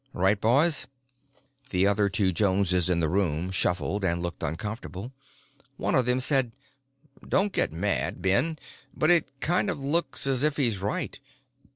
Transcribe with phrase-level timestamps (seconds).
[0.13, 0.87] "Right, boys?"
[1.69, 5.13] The other two Joneses in the room shuffled and looked uncomfortable.
[5.77, 6.53] One of them said,
[7.29, 8.57] "Don't get mad, Ben,
[8.97, 11.19] but it kind of looks as if he's right.